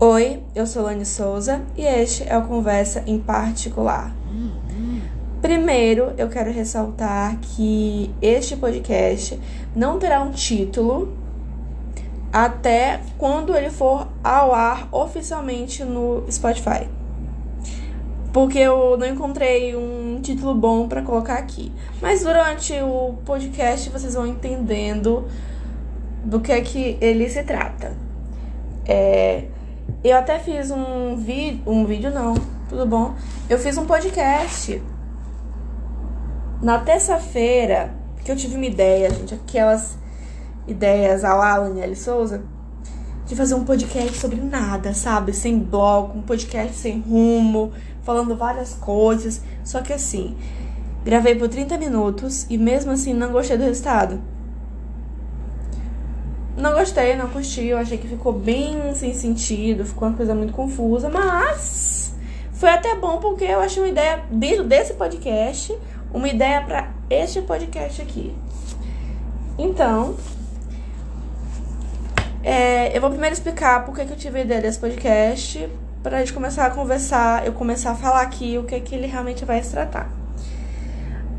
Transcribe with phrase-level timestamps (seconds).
[0.00, 4.14] Oi, eu sou Lani Souza e este é o Conversa em Particular.
[5.42, 9.40] Primeiro, eu quero ressaltar que este podcast
[9.74, 11.18] não terá um título
[12.32, 16.86] até quando ele for ao ar oficialmente no Spotify.
[18.32, 21.72] Porque eu não encontrei um título bom para colocar aqui.
[22.00, 25.26] Mas durante o podcast vocês vão entendendo
[26.24, 27.96] do que é que ele se trata.
[28.86, 29.57] É,
[30.02, 32.34] eu até fiz um vídeo, um vídeo não,
[32.68, 33.14] tudo bom?
[33.48, 34.80] Eu fiz um podcast
[36.62, 39.96] na terça-feira, que eu tive uma ideia, gente, aquelas
[40.66, 42.42] ideias a lá, Laniele Souza,
[43.26, 45.32] de fazer um podcast sobre nada, sabe?
[45.32, 49.42] Sem bloco, um podcast sem rumo, falando várias coisas.
[49.64, 50.36] Só que assim,
[51.04, 54.20] gravei por 30 minutos e mesmo assim não gostei do resultado.
[56.58, 60.52] Não gostei, não curti, eu achei que ficou bem sem sentido, ficou uma coisa muito
[60.52, 62.12] confusa, mas
[62.52, 65.72] foi até bom porque eu achei uma ideia dentro desse podcast,
[66.12, 68.34] uma ideia para este podcast aqui.
[69.56, 70.16] Então,
[72.42, 75.68] é, eu vou primeiro explicar por que, eu tive a ideia desse podcast,
[76.02, 79.06] para a gente começar a conversar, eu começar a falar aqui o que, que ele
[79.06, 80.10] realmente vai se tratar.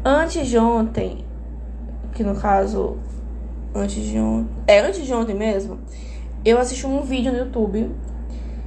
[0.06, 1.26] Antes de ontem,
[2.14, 2.98] que no caso
[3.74, 4.50] antes de ontem.
[4.68, 5.80] É, antes de ontem mesmo,
[6.44, 7.92] eu assisti um vídeo no YouTube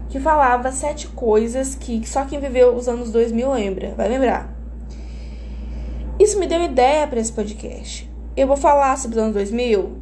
[0.09, 4.53] que falava sete coisas que só quem viveu os anos 2000 lembra, vai lembrar.
[6.21, 8.11] Isso me deu ideia para esse podcast.
[8.37, 9.97] Eu vou falar sobre os anos 2000?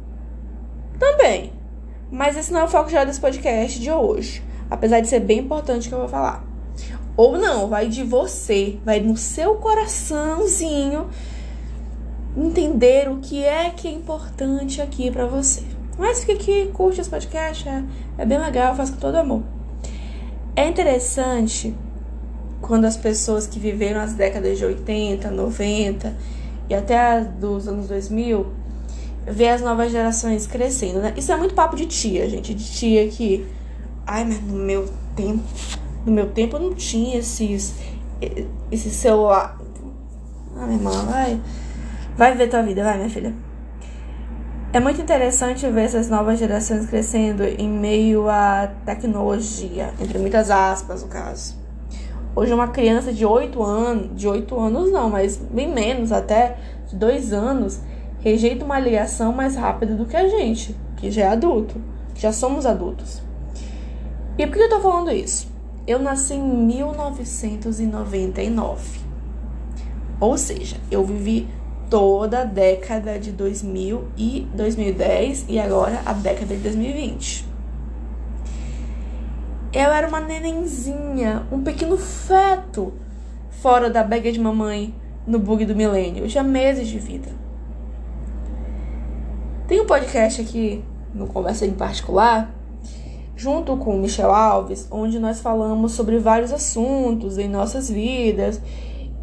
[0.99, 1.53] Também.
[2.11, 4.43] Mas esse não é o foco já desse podcast de hoje.
[4.69, 6.45] Apesar de ser bem importante que eu vou falar.
[7.15, 11.09] Ou não, vai de você, vai no seu coraçãozinho
[12.35, 15.63] entender o que é que é importante aqui para você.
[15.97, 17.83] Mas fica aqui, curte esse podcast, é,
[18.17, 19.43] é bem legal, faz com todo amor.
[20.55, 21.75] É interessante
[22.61, 26.15] quando as pessoas que viveram as décadas de 80, 90
[26.69, 28.45] e até dos anos 2000
[29.25, 31.13] vê as novas gerações crescendo, né?
[31.15, 33.45] Isso é muito papo de tia, gente, de tia que
[34.05, 35.43] ai, mas no meu tempo,
[36.05, 37.75] no meu tempo não tinha esses
[38.71, 39.59] esse celular.
[40.55, 41.39] Ah, minha irmã, vai.
[42.21, 43.33] Vai ver tua vida, vai, minha filha.
[44.71, 51.01] É muito interessante ver essas novas gerações crescendo em meio à tecnologia, entre muitas aspas,
[51.01, 51.57] no caso.
[52.35, 56.95] Hoje uma criança de 8 anos, de 8 anos não, mas bem menos, até de
[56.95, 57.81] 2 anos,
[58.19, 61.81] rejeita uma ligação mais rápido do que a gente, que já é adulto,
[62.13, 63.19] já somos adultos.
[64.37, 65.51] E por que eu tô falando isso?
[65.87, 68.99] Eu nasci em 1999.
[70.19, 71.47] Ou seja, eu vivi
[71.91, 77.45] toda a década de 2000 e 2010 e agora a década de 2020.
[79.73, 82.93] Eu era uma nenenzinha, um pequeno feto
[83.49, 84.95] fora da bega de mamãe
[85.27, 86.29] no bug do milênio.
[86.29, 87.27] Já meses de vida.
[89.67, 90.81] Tem um podcast aqui
[91.13, 92.53] no Conversa em Particular,
[93.35, 98.61] junto com o Michel Alves, onde nós falamos sobre vários assuntos em nossas vidas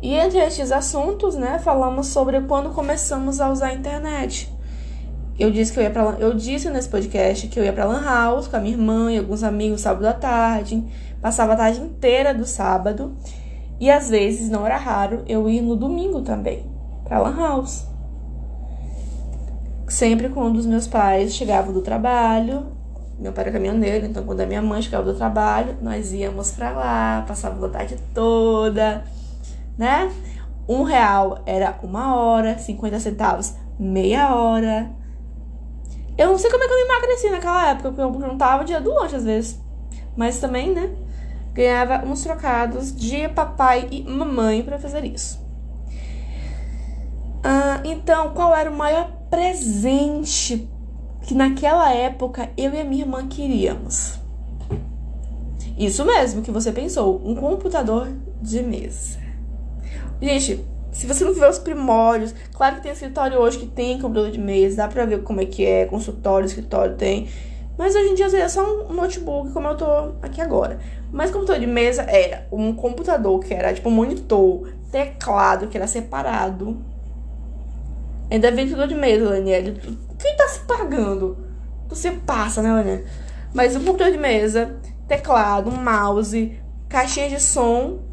[0.00, 4.52] e entre estes assuntos, né, falamos sobre quando começamos a usar a internet.
[5.38, 8.02] Eu disse que eu ia para eu disse nesse podcast que eu ia para lan
[8.02, 10.84] house com a minha irmã e alguns amigos sábado à tarde,
[11.20, 13.16] passava a tarde inteira do sábado
[13.80, 16.66] e às vezes, não era raro, eu ia no domingo também
[17.04, 17.86] para lan house.
[19.88, 22.66] Sempre quando os meus pais chegavam do trabalho,
[23.18, 26.70] meu pai era caminhoneiro, então quando a minha mãe chegava do trabalho, nós íamos para
[26.70, 29.04] lá, passávamos a tarde toda
[29.78, 30.12] né?
[30.68, 34.90] Um real era uma hora, 50 centavos meia hora.
[36.18, 38.80] Eu não sei como é que eu emagreci naquela época, porque eu juntava o dia
[38.80, 39.60] do lanche às vezes.
[40.16, 40.90] Mas também, né?
[41.54, 45.40] Ganhava uns trocados de papai e mamãe para fazer isso.
[47.42, 50.68] Ah, então, qual era o maior presente
[51.22, 54.18] que naquela época eu e a minha irmã queríamos?
[55.78, 58.08] Isso mesmo que você pensou, um computador
[58.42, 59.27] de mesa.
[60.20, 64.30] Gente, se você não tiver os primórdios, claro que tem escritório hoje que tem computador
[64.32, 67.28] de mesa, dá pra ver como é que é, consultório, escritório tem.
[67.76, 69.86] Mas hoje em dia é só um notebook, como eu tô
[70.20, 70.80] aqui agora.
[71.12, 75.86] Mas computador de mesa era um computador que era tipo um monitor, teclado que era
[75.86, 76.76] separado.
[78.28, 79.74] Ainda vem computador de mesa, Daniela.
[80.18, 81.38] Quem tá se pagando?
[81.88, 83.04] Você passa, né, Daniela?
[83.54, 84.76] Mas um computador de mesa,
[85.06, 88.07] teclado, mouse, caixinha de som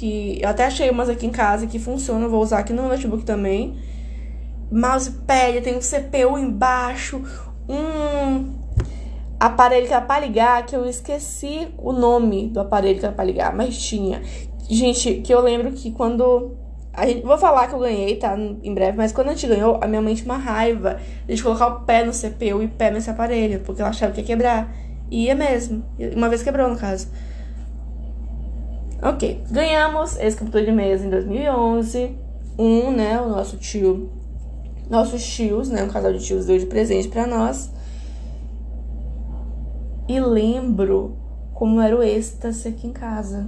[0.00, 3.22] que eu até achei umas aqui em casa que funcionam, vou usar aqui no notebook
[3.22, 3.76] também.
[4.72, 7.22] Mousepad, tem um CPU embaixo,
[7.68, 8.54] um
[9.38, 13.22] aparelho que era pra ligar, que eu esqueci o nome do aparelho que era pra
[13.22, 14.22] ligar, mas tinha.
[14.70, 16.56] Gente, que eu lembro que quando.
[16.94, 18.34] A gente, vou falar que eu ganhei, tá?
[18.38, 21.66] Em breve, mas quando a gente ganhou, a minha mãe tinha uma raiva de colocar
[21.66, 24.74] o pé no CPU e pé nesse aparelho, porque ela achava que ia quebrar.
[25.10, 25.84] E ia mesmo.
[26.16, 27.08] Uma vez quebrou, no caso.
[29.02, 29.42] Ok.
[29.50, 32.16] Ganhamos esse computador de mesa em 2011.
[32.58, 33.20] Um, né?
[33.20, 34.10] O nosso tio.
[34.88, 35.82] Nossos tios, né?
[35.84, 37.70] Um casal de tios deu de presente para nós.
[40.08, 41.16] E lembro
[41.54, 43.46] como era o êxtase aqui em casa.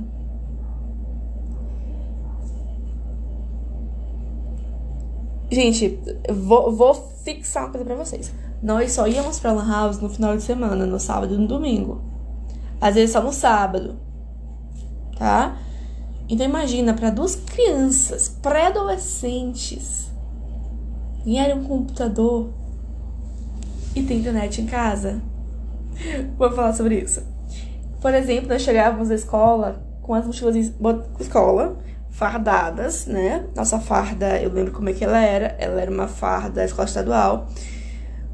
[5.51, 5.99] Gente,
[6.31, 8.33] vou, vou fixar uma coisa pra vocês.
[8.63, 12.01] Nós só íamos pra Lan House no final de semana, no sábado e no domingo.
[12.81, 13.97] Às vezes só no sábado.
[15.17, 15.57] Tá?
[16.29, 20.11] Então imagina para duas crianças pré-adolescentes
[21.25, 22.51] ganharem um computador
[23.95, 25.21] e ter internet em casa.
[26.37, 27.23] Vou falar sobre isso.
[28.01, 30.75] Por exemplo, nós chegávamos à escola com as mochilas de
[31.21, 31.79] escola,
[32.11, 33.47] fardadas, né?
[33.55, 35.55] Nossa farda, eu lembro como é que ela era.
[35.59, 37.49] Ela era uma farda escola estadual,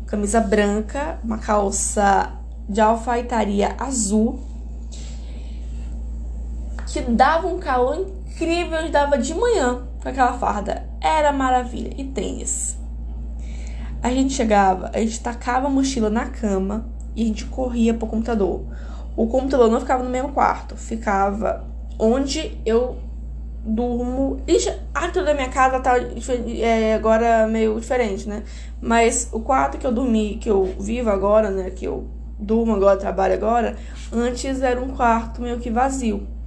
[0.07, 2.33] camisa branca, uma calça
[2.69, 4.41] de alfaiataria azul,
[6.89, 10.89] que dava um calor incrível e dava de manhã com aquela farda.
[11.01, 11.93] Era maravilha.
[11.97, 12.79] E tênis.
[14.03, 18.07] A gente chegava, a gente tacava a mochila na cama e a gente corria pro
[18.07, 18.65] computador.
[19.17, 21.65] O computador não ficava no mesmo quarto, ficava
[21.99, 22.97] onde eu
[23.65, 24.41] durmo.
[24.47, 28.45] Ixi, a arquitetura da minha casa tá é, agora meio diferente, né?
[28.81, 31.71] Mas o quarto que eu dormi, que eu vivo agora, né?
[31.71, 32.07] Que eu
[32.39, 33.77] durmo agora, trabalho agora,
[34.13, 36.38] antes era um quarto meio que vazio.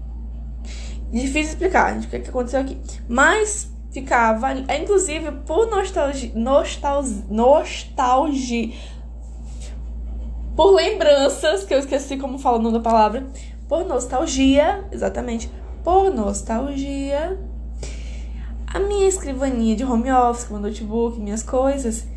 [1.12, 2.78] Difícil explicar, gente, o que, que aconteceu aqui.
[3.08, 8.74] Mas ficava, inclusive, por nostalgia, nostalgia, nostalgia,
[10.56, 13.28] por lembranças, que eu esqueci como fala o nome da palavra,
[13.68, 15.52] por nostalgia, exatamente,
[15.84, 17.38] por nostalgia,
[18.74, 22.08] a minha escrivaninha de home office, meu notebook, minhas coisas,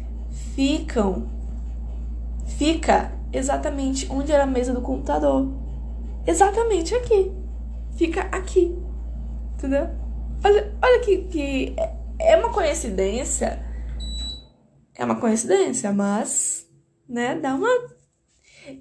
[0.54, 1.26] ficam,
[2.46, 5.48] fica exatamente onde era a mesa do computador.
[6.24, 7.32] Exatamente aqui.
[7.96, 8.76] Fica aqui.
[9.64, 9.88] Entendeu?
[10.44, 11.76] Olha, olha que, que
[12.20, 13.64] é uma coincidência.
[14.94, 16.68] É uma coincidência, mas,
[17.08, 17.66] né, dá uma.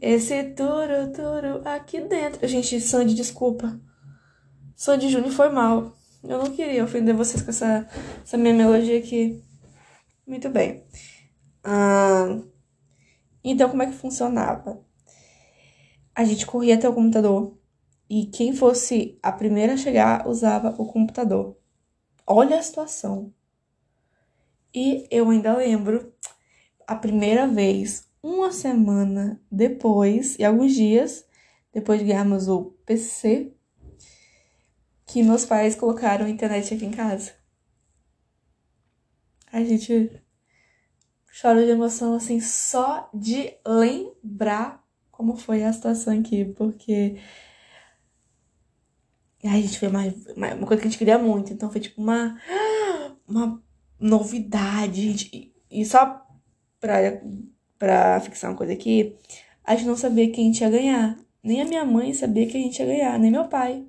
[0.02, 2.46] Esse turu, turu aqui dentro.
[2.50, 3.80] Gente, Sandy, desculpa.
[4.76, 5.96] Sandy Júnior foi mal.
[6.22, 7.88] Eu não queria ofender vocês com essa,
[8.22, 9.42] essa minha melodia aqui.
[10.28, 10.84] Muito bem.
[11.64, 12.40] Ah,
[13.42, 14.84] então, como é que funcionava?
[16.14, 17.58] A gente corria até o computador
[18.14, 21.58] e quem fosse a primeira a chegar usava o computador.
[22.28, 23.34] Olha a situação.
[24.72, 26.14] E eu ainda lembro
[26.86, 31.26] a primeira vez, uma semana depois, e alguns dias
[31.74, 33.52] depois de ganharmos o PC,
[35.08, 37.34] que meus pais colocaram a internet aqui em casa.
[39.52, 40.22] A gente
[41.42, 47.20] chora de emoção, assim, só de lembrar como foi a situação aqui, porque
[49.44, 51.52] e aí a gente foi mais, uma coisa que a gente queria muito.
[51.52, 52.40] Então foi tipo uma,
[53.28, 53.62] uma
[54.00, 55.02] novidade.
[55.02, 55.54] Gente.
[55.70, 56.26] E só
[56.80, 57.22] pra,
[57.78, 59.18] pra fixar uma coisa aqui,
[59.66, 61.20] a gente não sabia quem a gente ia ganhar.
[61.44, 63.86] Nem a minha mãe sabia que a gente ia ganhar, nem meu pai.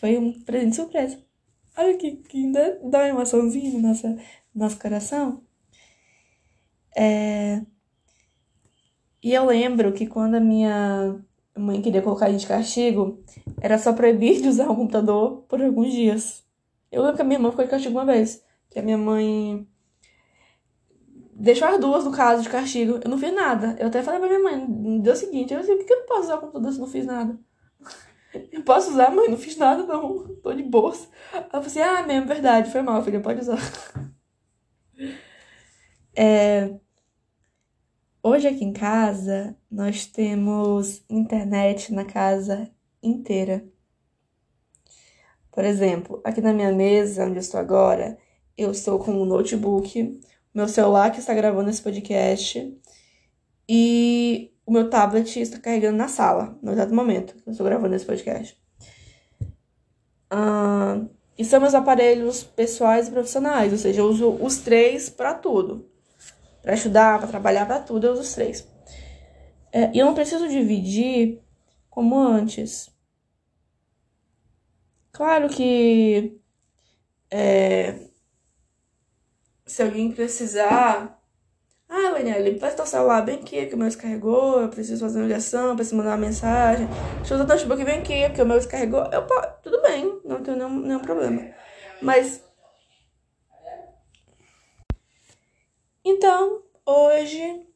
[0.00, 1.22] Foi um presente surpresa.
[1.76, 4.18] Olha que, que ainda dá uma emoçãozinha no nosso, no
[4.54, 5.42] nosso coração.
[6.96, 7.62] É...
[9.22, 11.16] E eu lembro que quando a minha
[11.54, 13.22] a mãe queria colocar a gente de castigo,
[13.60, 16.44] era só proibir de usar o computador por alguns dias.
[16.90, 18.42] Eu lembro que a minha irmã ficou de castigo uma vez.
[18.70, 19.66] Que a minha mãe
[21.32, 23.00] deixou as duas no caso de castigo.
[23.02, 23.76] Eu não fiz nada.
[23.78, 26.06] Eu até falei pra minha mãe, no dia seguinte, eu disse, por que eu não
[26.06, 27.38] posso usar o computador se não fiz nada?
[28.50, 30.26] Eu posso usar, mãe, não fiz nada, não.
[30.42, 31.08] Tô de bolsa.
[31.32, 33.58] Ela falou assim, ah, mesmo, verdade, foi mal, filha, pode usar.
[36.16, 36.78] É...
[38.26, 42.70] Hoje aqui em casa nós temos internet na casa
[43.02, 43.62] inteira.
[45.52, 48.16] Por exemplo, aqui na minha mesa, onde eu estou agora,
[48.56, 50.18] eu estou com um notebook,
[50.54, 52.74] meu celular que está gravando esse podcast
[53.68, 57.94] e o meu tablet está carregando na sala, no exato momento que eu estou gravando
[57.94, 58.58] esse podcast.
[61.36, 65.92] E são meus aparelhos pessoais e profissionais, ou seja, eu uso os três para tudo
[66.64, 68.66] para estudar, para trabalhar, para tudo, eu uso os três.
[69.72, 71.40] É, e eu não preciso dividir
[71.90, 72.90] como antes.
[75.12, 76.40] Claro que
[77.30, 78.08] é,
[79.66, 81.20] se alguém precisar
[81.88, 85.26] Ah, Daniela, faz teu celular bem aqui, que o meu descarregou, eu preciso fazer uma
[85.26, 86.88] ligação, preciso mandar uma mensagem.
[87.18, 89.04] Deixa eu usar teu notebook bem aqui, porque o meu descarregou.
[89.12, 89.26] Eu,
[89.62, 91.42] tudo bem, não tenho nenhum, nenhum problema.
[92.02, 92.43] Mas.
[96.04, 97.66] Então, hoje.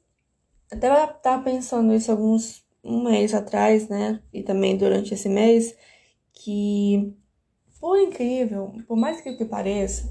[0.70, 4.20] Até eu tava pensando isso alguns um mês atrás, né?
[4.32, 5.74] E também durante esse mês,
[6.32, 7.16] que
[7.80, 10.10] por incrível, por mais que, pareça,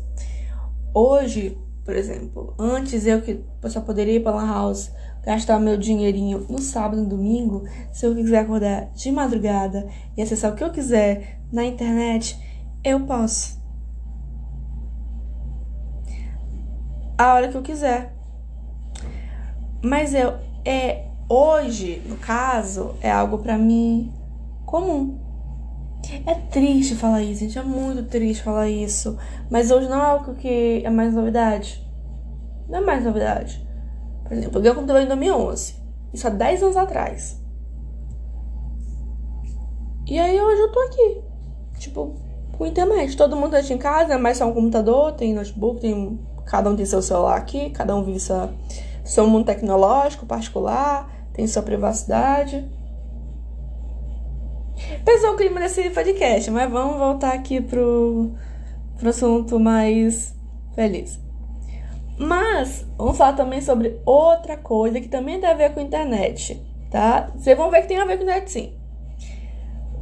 [0.95, 4.91] hoje, por exemplo, antes eu que só poderia ir para Lan House
[5.23, 10.21] gastar meu dinheirinho no sábado e no domingo, se eu quiser acordar de madrugada e
[10.21, 12.35] acessar o que eu quiser na internet,
[12.83, 13.57] eu posso.
[17.17, 18.13] A hora que eu quiser.
[19.83, 24.13] Mas eu é hoje, no caso, é algo para mim
[24.65, 25.19] comum.
[26.25, 29.17] É triste falar isso, gente, é muito triste falar isso.
[29.49, 31.85] Mas hoje não é algo que é mais novidade.
[32.69, 33.65] Não é mais novidade.
[34.23, 35.75] Por exemplo, eu ganhei o computador em 2011.
[36.13, 37.41] Isso há 10 anos atrás.
[40.05, 41.21] E aí hoje eu tô aqui.
[41.79, 42.15] Tipo,
[42.57, 43.15] com internet.
[43.15, 46.19] Todo mundo tá em casa, é mais só um computador, tem notebook, tem.
[46.47, 48.49] Cada um tem seu celular aqui, cada um vive seu,
[49.03, 52.65] seu mundo tecnológico particular, tem sua privacidade.
[55.03, 58.31] Pesou o clima desse podcast, mas vamos voltar aqui pro,
[58.97, 60.35] pro assunto mais
[60.73, 61.19] feliz.
[62.17, 66.65] Mas vamos falar também sobre outra coisa que também tem a ver com a internet,
[66.89, 67.31] tá?
[67.35, 68.73] Vocês vão ver que tem a ver com a internet sim.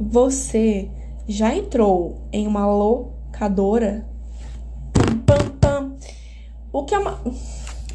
[0.00, 0.90] Você
[1.26, 4.06] já entrou em uma locadora?
[6.76, 7.18] O que é uma.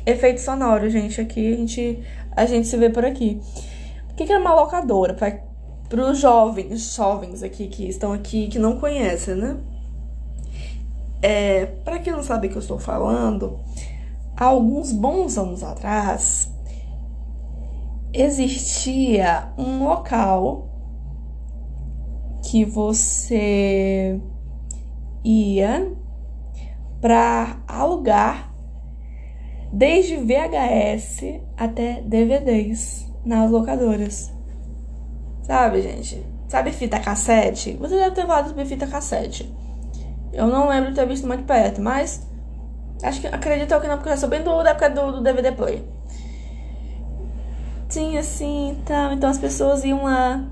[0.07, 1.21] Efeito sonoro, gente.
[1.21, 2.03] Aqui a gente,
[2.35, 3.39] a gente se vê por aqui.
[4.09, 5.13] O que é uma locadora?
[5.87, 9.57] para os jovens, jovens aqui que estão aqui que não conhecem, né?
[11.21, 13.59] É, para quem não sabe o que eu estou falando,
[14.35, 16.51] há alguns bons anos atrás
[18.11, 20.69] existia um local
[22.49, 24.19] que você
[25.23, 25.95] ia
[26.99, 28.50] para alugar
[29.71, 34.31] desde VHS até DVDs nas locadoras.
[35.43, 36.23] Sabe, gente?
[36.47, 37.73] Sabe fita cassete?
[37.79, 39.51] Você deve ter falado sobre fita cassete.
[40.33, 42.27] Eu não lembro de ter visto muito perto, mas
[43.03, 45.51] acho que acredito que não, porque eu sou bem do, da época do, do DVD
[45.51, 45.83] Play.
[47.89, 50.45] Tinha assim, então, então as pessoas iam lá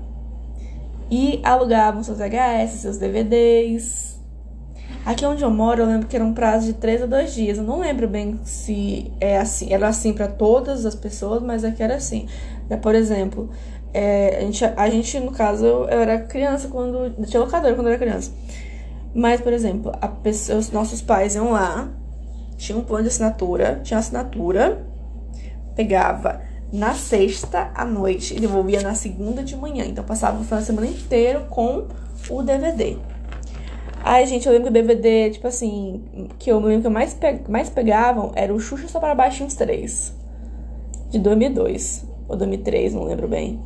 [1.10, 4.09] e alugavam seus VHS, seus DVDs.
[5.04, 7.58] Aqui onde eu moro, eu lembro que era um prazo de 3 a 2 dias.
[7.58, 11.82] Eu não lembro bem se é assim, era assim para todas as pessoas, mas aqui
[11.82, 12.26] era assim.
[12.82, 13.50] Por exemplo,
[13.92, 17.10] é, a, gente, a gente, no caso, eu era criança quando.
[17.26, 18.30] Tinha locador quando eu era criança.
[19.14, 21.88] Mas, por exemplo, a pessoa, os nossos pais iam lá,
[22.56, 24.86] tinha um plano de assinatura, tinha assinatura,
[25.74, 26.40] pegava
[26.72, 29.84] na sexta à noite e devolvia na segunda de manhã.
[29.84, 31.88] Então passava o final de semana inteiro com
[32.28, 32.96] o DVD.
[34.02, 37.12] Ai, gente, eu lembro que o DVD, tipo assim, que eu lembro que eu mais,
[37.12, 40.16] pe mais pegavam era o Xuxa Só para Baixinhos 3,
[41.10, 43.60] de 2002, ou 2003, não lembro bem.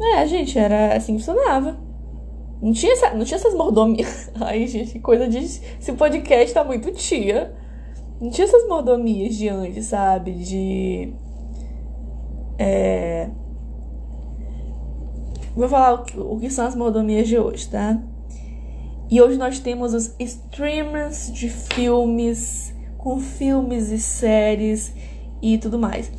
[0.00, 1.76] É, gente, era assim que funcionava.
[2.62, 4.30] Não tinha, essa, não tinha essas mordomias.
[4.40, 5.38] Ai, gente, que coisa de.
[5.38, 7.54] Esse podcast tá muito tia.
[8.20, 10.32] Não tinha essas mordomias de antes, sabe?
[10.32, 11.12] De.
[12.58, 13.28] É.
[15.54, 18.00] Vou falar o que são as mordomias de hoje, tá?
[19.10, 24.94] E hoje nós temos os streamers de filmes, com filmes e séries
[25.42, 26.10] e tudo mais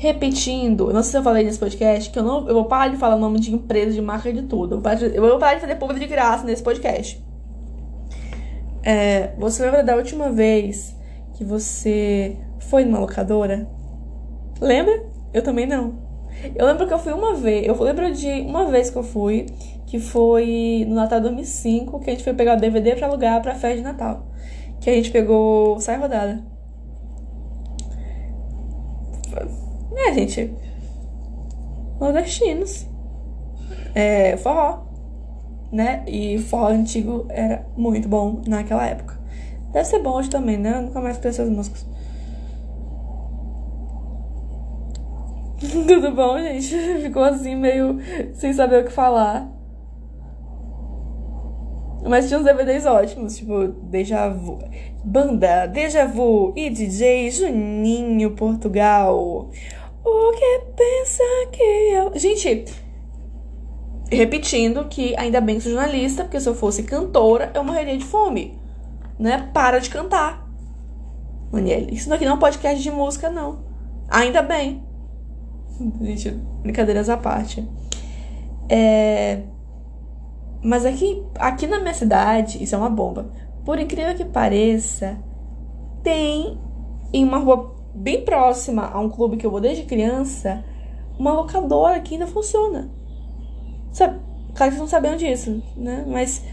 [0.00, 2.96] repetindo, não sei se eu falei nesse podcast, que eu não eu vou parar de
[2.96, 4.76] falar o nome de empresa, de marca, de tudo.
[4.76, 7.22] Eu vou parar de, eu vou parar de fazer povo de graça nesse podcast.
[8.82, 10.96] É, você lembra da última vez
[11.34, 13.68] que você foi numa locadora?
[14.58, 15.04] Lembra?
[15.34, 15.98] Eu também não.
[16.56, 19.44] Eu lembro que eu fui uma vez, eu lembro de uma vez que eu fui,
[19.90, 23.56] que foi no Natal 2005, que a gente foi pegar o DVD pra alugar pra
[23.56, 24.24] festa de Natal.
[24.80, 26.44] Que a gente pegou Sai Rodada.
[29.96, 30.54] É, gente.
[31.98, 32.86] Nordestinos.
[33.92, 34.84] É, forró.
[35.72, 36.04] Né?
[36.06, 39.18] E forró antigo era muito bom naquela época.
[39.72, 40.76] Deve ser bom hoje também, né?
[40.76, 41.84] Eu nunca mais conheci as músicas.
[45.58, 46.76] Tudo bom, gente?
[47.02, 47.98] Ficou assim meio
[48.34, 49.58] sem saber o que falar.
[52.02, 54.58] Mas tinha uns DVDs ótimos, tipo Deja Vu.
[55.04, 59.50] Banda Deja Vu e DJ Juninho Portugal.
[60.04, 62.18] O que pensa que eu.
[62.18, 62.64] Gente,
[64.10, 68.04] repetindo que ainda bem que sou jornalista, porque se eu fosse cantora, eu morreria de
[68.04, 68.58] fome.
[69.18, 69.50] Né?
[69.52, 70.48] Para de cantar.
[71.52, 71.94] Daniele.
[71.94, 73.64] Isso aqui não é um podcast de música, não.
[74.08, 74.82] Ainda bem.
[76.00, 76.30] Gente,
[76.62, 77.66] brincadeiras à parte.
[78.68, 79.40] É...
[80.62, 83.30] Mas aqui, aqui na minha cidade, isso é uma bomba.
[83.64, 85.18] Por incrível que pareça,
[86.02, 86.58] tem
[87.12, 90.64] em uma rua bem próxima a um clube que eu vou desde criança,
[91.18, 92.90] uma locadora que ainda funciona.
[93.92, 94.20] Sabe?
[94.54, 96.04] Claro que vocês não sabiam disso, né?
[96.06, 96.44] Mas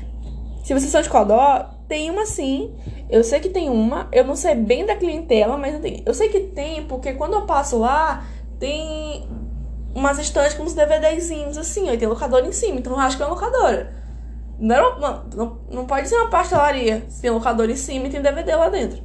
[0.64, 2.74] se vocês são de Codó, tem uma sim.
[3.10, 4.08] Eu sei que tem uma.
[4.12, 7.78] Eu não sei bem da clientela, mas eu, sei que tem, porque quando eu passo
[7.78, 8.26] lá,
[8.60, 9.28] tem
[9.96, 13.24] umas estantes com uns DVDzinhos assim, ó, tem locadora em cima, então eu acho que
[13.24, 13.97] é uma locadora.
[14.60, 18.10] Não, é não, não, não pode ser uma pastelaria se tem locador em cima e
[18.10, 19.04] tem DVD lá dentro.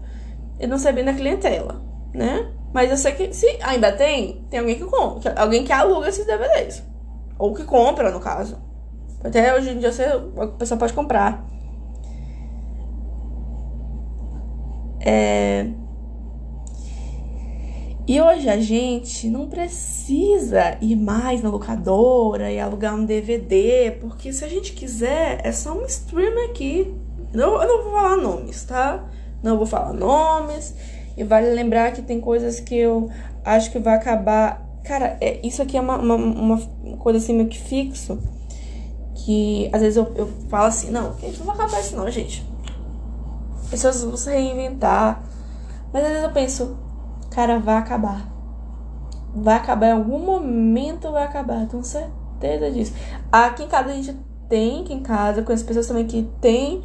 [0.59, 1.83] Eu não sei bem da clientela,
[2.15, 2.51] né?
[2.73, 6.27] Mas eu sei que se ainda tem, tem alguém que compra, alguém que aluga esses
[6.27, 6.83] DVDs.
[7.39, 8.57] Ou que compra, no caso.
[9.23, 11.45] Até hoje em dia você, a pessoa pode comprar.
[15.01, 15.67] É...
[18.13, 24.35] E hoje a gente não precisa ir mais na locadora e alugar um DVD, porque
[24.35, 26.95] se a gente quiser, é só um stream aqui.
[27.33, 29.03] Eu, eu não vou falar nomes, tá?
[29.43, 30.75] Não vou falar nomes.
[31.17, 33.09] E vale lembrar que tem coisas que eu
[33.43, 34.63] acho que vai acabar.
[34.85, 36.59] Cara, é, isso aqui é uma, uma, uma,
[36.99, 38.19] coisa assim meio que fixo.
[39.25, 42.47] Que às vezes eu, eu falo assim, não, não vai acabar isso não, gente.
[43.71, 45.25] Pessoas vão se reinventar.
[45.91, 46.82] Mas às vezes eu penso,
[47.35, 48.31] Cara, vai acabar.
[49.35, 51.67] Vai acabar em algum momento, vai acabar.
[51.67, 52.93] Tenho certeza disso.
[53.31, 54.17] Aqui em casa a gente
[54.49, 56.83] tem, aqui em casa, com as pessoas também que tem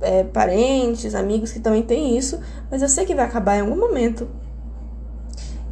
[0.00, 2.40] é, parentes, amigos que também tem isso.
[2.70, 4.28] Mas eu sei que vai acabar em algum momento.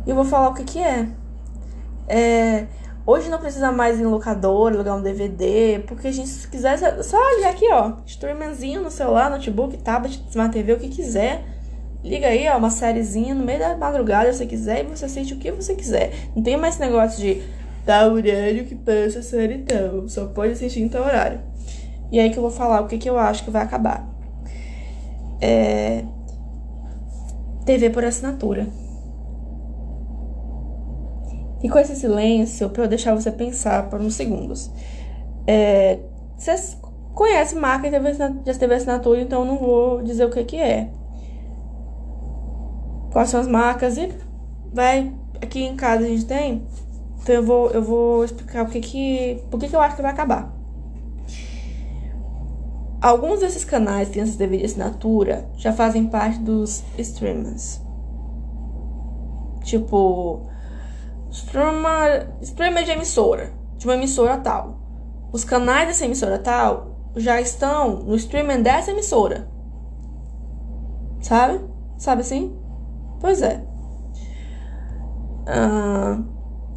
[0.07, 1.09] E eu vou falar o que que é.
[2.09, 2.67] É,
[3.07, 6.77] Hoje não precisa mais ir em locador, alugar um DVD, porque a gente, se quiser,
[7.05, 7.93] só ligar aqui, ó.
[8.05, 11.56] Streamingzinho no celular, notebook, tablet, smart TV, o que quiser.
[12.07, 15.35] Liga aí, ó, uma sériezinha no meio da madrugada, se você quiser, e você assiste
[15.35, 16.13] o que você quiser.
[16.37, 17.43] Não tem mais esse negócio de
[17.85, 20.07] tal horário que passa a série então.
[20.09, 21.41] Só pode assistir em tal horário.
[22.13, 24.09] E aí que eu vou falar o que, que eu acho que vai acabar.
[25.41, 26.05] É...
[27.65, 28.69] TV por assinatura.
[31.61, 34.71] E com esse silêncio, para eu deixar você pensar por uns segundos.
[35.45, 35.99] É...
[36.39, 36.79] Vocês
[37.15, 40.89] conhecem marca de TV assinatura, então eu não vou dizer o que, que é
[43.17, 44.13] quais são as marcas e
[44.75, 46.67] vai aqui em casa a gente tem.
[47.23, 50.03] Então eu vou eu vou explicar o que que por que, que eu acho que
[50.03, 50.55] vai acabar.
[53.01, 57.81] Alguns desses canais que têm essas DVD de assinatura já fazem parte dos streamers.
[59.65, 60.43] Tipo,
[61.31, 64.79] streamer, streamer de emissora, de uma emissora tal.
[65.33, 69.49] Os canais dessa emissora tal já estão no streaming dessa emissora.
[71.23, 71.65] Sabe?
[71.97, 72.66] Sabe assim?
[73.21, 73.63] Pois é.
[75.47, 76.25] Uh,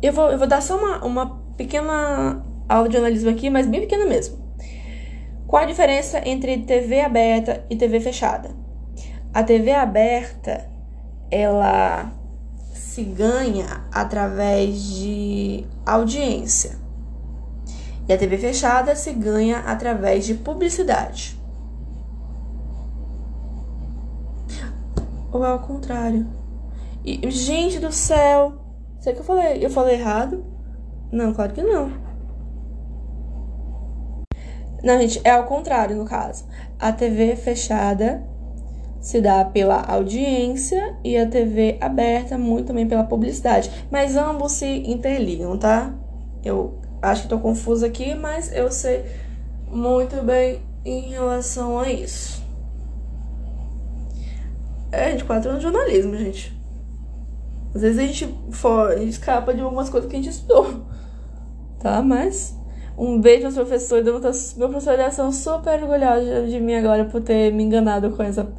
[0.01, 3.81] eu, vou, eu vou dar só uma, uma pequena aula de analismo aqui, mas bem
[3.81, 4.37] pequena mesmo.
[5.47, 8.51] Qual a diferença entre TV aberta e TV fechada?
[9.33, 10.69] A TV aberta,
[11.31, 12.11] ela
[12.73, 16.77] se ganha através de audiência.
[18.07, 21.38] E a TV fechada se ganha através de publicidade.
[25.31, 26.27] Ou é ao contrário?
[27.05, 28.53] E, gente do céu!
[28.99, 29.63] Será que eu falei?
[29.63, 30.43] Eu falei errado?
[31.11, 31.91] Não, claro que não.
[34.83, 36.45] Não, gente, é ao contrário no caso.
[36.79, 38.23] A TV fechada
[39.01, 43.71] se dá pela audiência e a TV aberta muito também pela publicidade.
[43.89, 45.93] Mas ambos se interligam, tá?
[46.43, 49.05] Eu acho que tô confusa aqui, mas eu sei
[49.67, 52.48] muito bem em relação a isso.
[54.91, 56.57] É, de quatro anos de jornalismo, gente.
[57.73, 60.87] Às vezes a gente, for, escapa de algumas coisas que a gente estudou.
[61.79, 62.01] Tá?
[62.01, 62.59] Mas
[62.99, 64.03] um beijo aos professores.
[64.57, 68.51] Meu professor de são super orgulhosos de mim agora por ter me enganado com essa.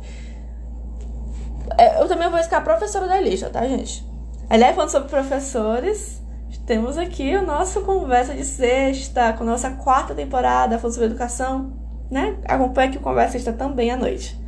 [1.77, 4.03] É, eu também vou escar professora da lista, tá, gente?
[4.49, 6.23] Aliás, falando sobre professores,
[6.67, 11.73] temos aqui o nosso Conversa de Sexta, com a nossa quarta temporada falando sobre educação,
[12.11, 12.39] né?
[12.49, 14.40] Acompanhe que o Conversa Sexta também à noite.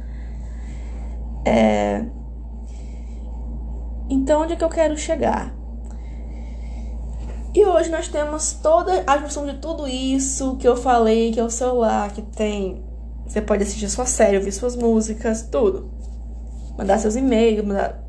[1.44, 2.04] É...
[4.08, 5.54] Então, onde é que eu quero chegar?
[7.54, 11.44] E hoje nós temos toda a junção de tudo isso que eu falei, que é
[11.44, 12.82] o celular, que tem.
[13.26, 15.90] Você pode assistir sua série, ouvir suas músicas, tudo.
[16.78, 18.02] Mandar seus e-mails, mandar.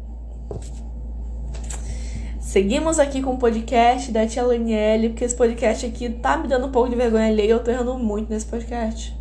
[2.40, 6.68] Seguimos aqui com o podcast da Tia Laniele, porque esse podcast aqui tá me dando
[6.68, 9.18] um pouco de vergonha alheia, eu tô errando muito nesse podcast.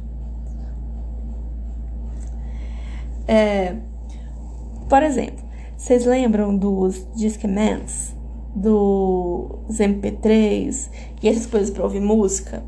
[3.26, 3.91] É.
[4.92, 5.42] Por exemplo,
[5.74, 8.14] Vocês lembram dos Discmans?
[8.54, 10.90] Dos MP3
[11.22, 12.62] e essas coisas pra ouvir música?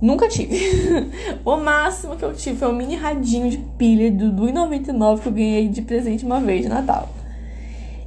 [0.00, 0.58] Nunca tive.
[1.44, 5.32] o máximo que eu tive foi um mini radinho de pilha do R$1,99 que eu
[5.32, 7.06] ganhei de presente uma vez de Natal.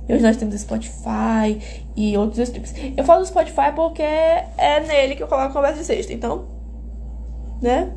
[0.07, 2.95] E hoje nós temos o Spotify e outros streams.
[2.97, 6.47] Eu falo do Spotify porque é nele que eu coloco a conversa de sexta, então.
[7.61, 7.93] Né?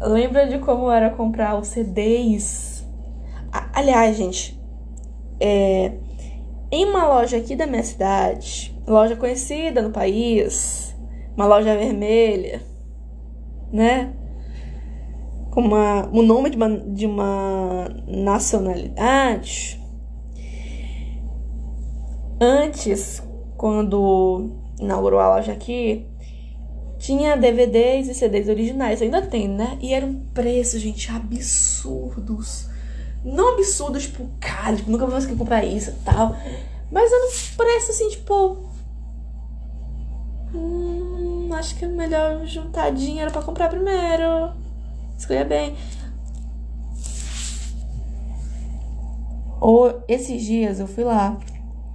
[0.00, 2.77] Lembra de como era comprar os CDs?
[3.52, 4.60] Aliás, gente,
[5.40, 5.92] é,
[6.70, 10.94] em uma loja aqui da minha cidade, loja conhecida no país,
[11.36, 12.62] uma loja vermelha,
[13.72, 14.12] né?
[15.50, 19.78] Com uma, o nome de uma, de uma nacionalidade
[22.40, 23.20] Antes,
[23.56, 26.06] quando inaugurou a loja aqui,
[26.96, 29.76] tinha DVDs e CDs originais, ainda tem, né?
[29.80, 32.67] E eram preços, gente, absurdos.
[33.24, 36.36] Não absurdos, tipo, cara, tipo, nunca vou conseguir comprar isso tal.
[36.90, 38.56] Mas era um preço assim, tipo.
[40.54, 44.52] Hum, acho que é melhor juntar dinheiro para comprar primeiro.
[45.16, 45.76] Escolher bem.
[49.60, 51.36] Ou esses dias eu fui lá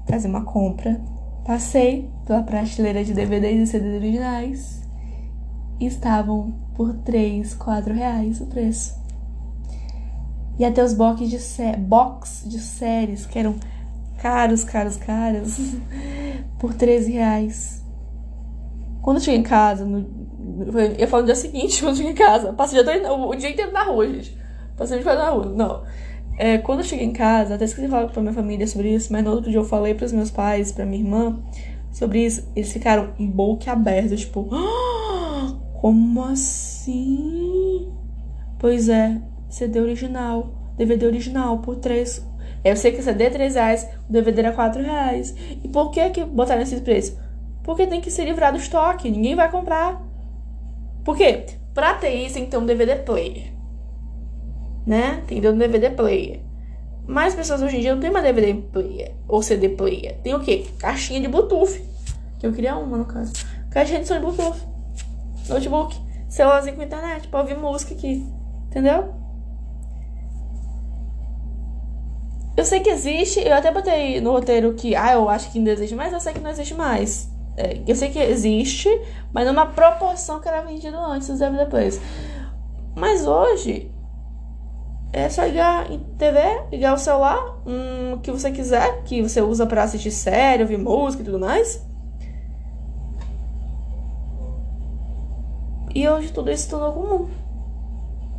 [0.08, 1.02] fazer uma compra.
[1.46, 4.82] Passei pela prateleira de DVDs e CDs originais.
[5.80, 9.03] E estavam por 3, 4 reais o preço.
[10.58, 13.56] E até os box de, sé box de séries, que eram
[14.20, 15.58] caros, caros, caros,
[16.60, 17.84] por 13 reais.
[19.02, 20.08] Quando eu cheguei em casa, no,
[20.98, 23.50] eu falo no dia seguinte, quando eu cheguei em casa, passei o dia, o dia
[23.50, 24.38] inteiro na rua, gente.
[24.78, 25.84] Passei o dia na rua, não.
[26.38, 29.12] É, quando eu cheguei em casa, até esqueci de falar pra minha família sobre isso,
[29.12, 31.40] mas no outro dia eu falei pros meus pais, pra minha irmã,
[31.92, 32.50] sobre isso.
[32.56, 37.92] Eles ficaram boca aberta, tipo, ah, como assim?
[38.58, 39.22] Pois é,
[39.54, 42.26] CD original, DVD original por 3.
[42.64, 45.36] Eu sei que CD é 3 reais, o DVD era 4 reais.
[45.64, 47.18] E por que que botaram esse preço?
[47.64, 50.02] Porque tem que ser livrado do estoque, ninguém vai comprar.
[51.04, 51.46] Por quê?
[51.74, 53.54] Pra ter isso tem que ter um DVD player
[54.86, 55.24] né?
[55.28, 56.42] Tem dentro do DVD player.
[57.06, 60.18] Mas pessoas hoje em dia não tem mais DVD player ou CD player.
[60.22, 60.66] Tem o quê?
[60.80, 61.82] Caixinha de Bluetooth.
[62.40, 63.34] Que eu queria uma, no caso.
[63.72, 64.60] Caixinha de som de Bluetooth.
[65.50, 65.96] Notebook.
[66.30, 68.26] Celularzinho com internet pra ouvir música aqui.
[68.68, 69.14] Entendeu?
[72.56, 75.72] Eu sei que existe, eu até botei no roteiro que, ah, eu acho que ainda
[75.72, 77.32] existe, mas eu sei que não existe mais.
[77.58, 78.90] É, eu sei que existe,
[79.32, 82.00] mas numa proporção que era vendido antes dos DVD players.
[82.96, 83.92] Mas hoje,
[85.12, 86.40] é só ligar em TV,
[86.72, 90.78] ligar o celular, um, o que você quiser, que você usa para assistir série, ouvir
[90.78, 91.84] música e tudo mais.
[95.94, 97.30] E hoje tudo isso tornou comum.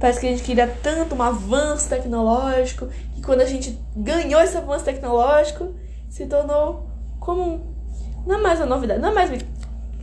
[0.01, 2.89] Parece que a gente queria tanto um avanço tecnológico,
[3.25, 5.75] quando a gente ganhou esse avanço tecnológico,
[6.09, 7.61] se tornou comum.
[8.27, 9.31] Não é mais uma novidade, não é mais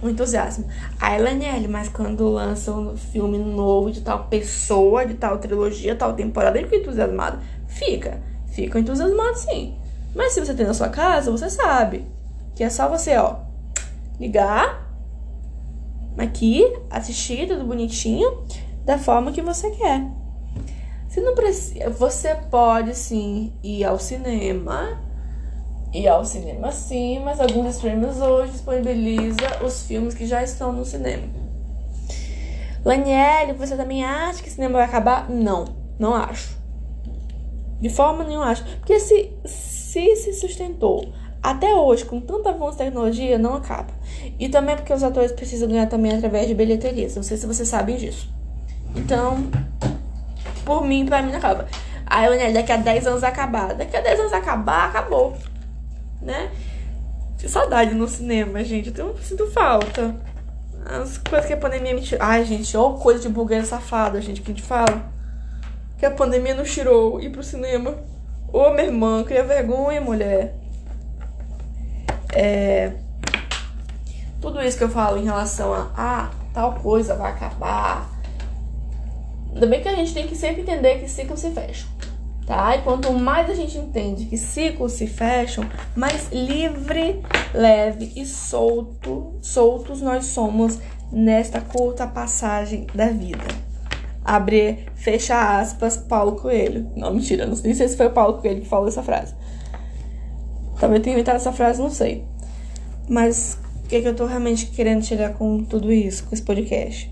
[0.02, 0.66] um entusiasmo.
[1.00, 6.14] A Elaniel, mas quando lança um filme novo de tal pessoa, de tal trilogia, tal
[6.14, 7.40] temporada, ele fica entusiasmado.
[7.68, 8.22] Fica.
[8.48, 9.78] Fica entusiasmado sim.
[10.16, 12.06] Mas se você tem na sua casa, você sabe
[12.56, 13.38] que é só você, ó,
[14.20, 14.92] ligar
[16.18, 18.44] aqui, assistir tudo bonitinho,
[18.84, 20.06] da forma que você quer.
[21.12, 24.98] Você não precisa, você pode sim ir ao cinema
[25.94, 30.86] e ao cinema sim, mas alguns streamers hoje disponibilizam os filmes que já estão no
[30.86, 31.24] cinema.
[32.86, 35.30] Laniele, você também acha que o cinema vai acabar?
[35.30, 35.66] Não,
[36.00, 36.58] não acho.
[37.82, 38.64] De forma nenhuma acho.
[38.78, 41.12] Porque se, se se sustentou
[41.44, 43.94] até hoje com tanta avanço de tecnologia, não acaba.
[44.40, 47.18] E também porque os atores precisam ganhar também através de bilheterias.
[47.18, 48.34] Não sei se vocês sabem disso.
[48.96, 49.44] Então,
[50.80, 51.68] por mim, pra mim não acaba.
[52.06, 53.74] Aí, Laniele, daqui a 10 anos acabar.
[53.74, 55.36] Daqui a 10 anos acabar, acabou
[56.22, 56.52] né?
[57.38, 58.98] Que saudade no cinema, gente.
[58.98, 60.16] Eu sinto falta.
[60.86, 62.24] As coisas que a pandemia me tirou.
[62.24, 65.12] Ai, gente, ó, coisa de burguesa safada, gente, que a gente fala.
[65.98, 67.96] Que a pandemia nos tirou ir pro cinema.
[68.54, 70.56] Ô, minha irmã, cria vergonha, mulher.
[72.34, 72.94] É.
[74.40, 75.90] Tudo isso que eu falo em relação a.
[75.96, 78.11] Ah, tal coisa vai acabar.
[79.54, 81.88] Ainda bem que a gente tem que sempre entender que ciclos se fecham
[82.52, 82.76] tá?
[82.76, 85.64] E quanto mais a gente entende que ciclos se fecham,
[85.96, 87.22] mais livre,
[87.54, 90.78] leve e solto, soltos nós somos
[91.10, 93.46] nesta curta passagem da vida.
[94.24, 96.92] Abre, fecha aspas, Paulo Coelho.
[96.96, 99.34] Não, mentira, não sei se foi o Paulo Coelho que falou essa frase.
[100.78, 102.26] Talvez tenha inventado essa frase, não sei.
[103.08, 107.10] Mas o que, que eu tô realmente querendo chegar com tudo isso, com esse podcast?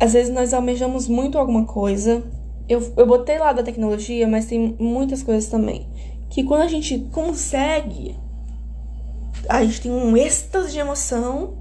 [0.00, 2.22] Às vezes nós almejamos muito alguma coisa
[2.68, 5.88] eu, eu botei lá da tecnologia, mas tem muitas coisas também.
[6.28, 8.14] Que quando a gente consegue,
[9.48, 11.54] a gente tem um êxtase de emoção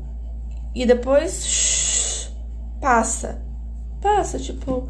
[0.75, 2.29] e depois
[2.81, 3.41] passa.
[4.01, 4.89] Passa, tipo,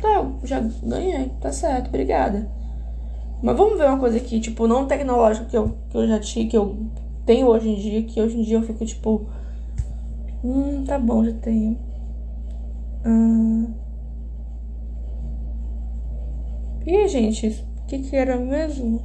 [0.00, 2.48] tá, já ganhei, tá certo, obrigada.
[3.42, 6.46] Mas vamos ver uma coisa aqui, tipo, não tecnológica que eu, que eu já tinha,
[6.46, 6.76] que eu
[7.24, 9.26] tenho hoje em dia, que hoje em dia eu fico tipo.
[10.44, 11.78] Hum, tá bom, já tenho.
[13.04, 13.74] Hum...
[16.86, 19.00] Ih, gente, o que que era mesmo?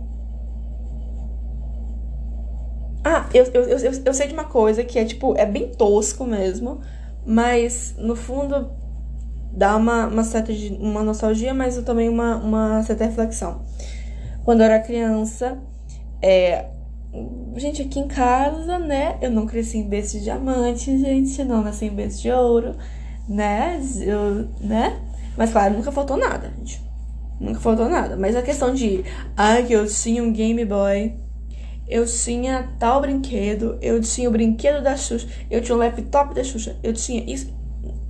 [3.04, 6.26] Ah, eu, eu, eu, eu sei de uma coisa que é tipo, é bem tosco
[6.26, 6.82] mesmo,
[7.26, 8.70] mas no fundo
[9.54, 13.62] dá uma, uma certa uma nostalgia, mas também uma, uma certa reflexão.
[14.44, 15.58] Quando eu era criança,
[16.22, 16.66] é,
[17.56, 19.18] gente, aqui em casa, né?
[19.22, 22.76] Eu não cresci em berço de diamante, gente, não nasci em berço de ouro,
[23.30, 23.80] né?
[24.02, 25.00] Eu, né?
[25.38, 26.82] Mas claro, nunca faltou nada, gente.
[27.40, 28.18] Nunca faltou nada.
[28.18, 29.06] Mas a questão de,
[29.38, 31.14] ah, que eu tinha um Game Boy,
[31.88, 36.44] eu tinha tal brinquedo, eu tinha o brinquedo da Xuxa, eu tinha o laptop da
[36.44, 37.54] Xuxa, eu tinha isso.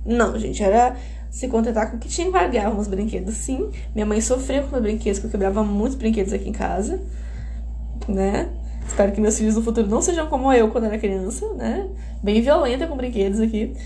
[0.04, 0.96] Não, gente, era
[1.30, 3.70] se contentar com o que tinha ganhar uns brinquedos, sim.
[3.94, 7.00] Minha mãe sofreu com os brinquedos, porque eu quebrava muitos brinquedos aqui em casa,
[8.08, 8.48] né?
[8.84, 11.88] Espero que meus filhos no futuro não sejam como eu quando era criança, né?
[12.22, 13.76] Bem violenta com brinquedos aqui.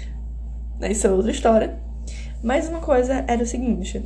[0.80, 1.78] Isso é outra história.
[2.42, 4.02] Mas uma coisa era o seguinte: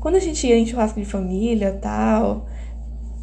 [0.00, 2.46] quando a gente ia em churrasco de família, tal,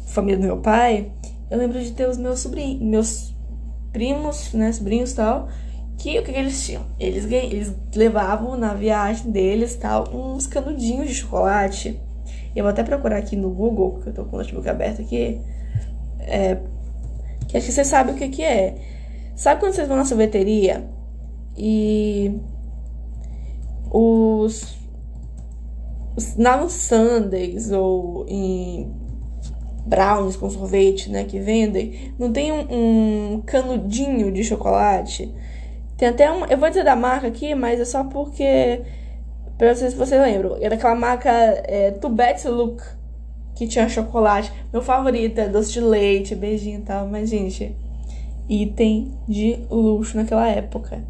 [0.06, 1.10] família do meu pai,
[1.50, 3.34] eu lembro de ter os meus sobrinhos, meus
[3.92, 5.48] primos, né, sobrinhos tal,
[5.96, 6.84] que o que, que eles tinham?
[6.98, 12.00] Eles, eles levavam na viagem deles tal uns canudinhos de chocolate.
[12.54, 15.40] Eu vou até procurar aqui no Google, que eu tô com o notebook aberto aqui.
[16.20, 16.56] É,
[17.46, 18.74] que acho que vocês sabem o que, que é.
[19.36, 20.95] Sabe quando vocês vão na sorveteria
[21.56, 22.38] e
[23.90, 24.76] os,
[26.16, 28.92] os no Sundays ou em
[29.86, 35.32] brownies com sorvete, né, que vendem, não tem um, um canudinho de chocolate?
[35.96, 36.44] Tem até um.
[36.46, 38.82] Eu vou dizer da marca aqui, mas é só porque.
[39.56, 40.58] Pra vocês se vocês lembram.
[40.60, 42.82] Era aquela marca é, Tubet Look.
[43.54, 44.52] Que tinha chocolate.
[44.70, 47.06] Meu favorito é doce de leite, beijinho e tal.
[47.08, 47.74] Mas, gente,
[48.46, 51.02] item de luxo naquela época.